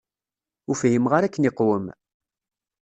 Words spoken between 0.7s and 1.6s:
fhimeɣ ara akken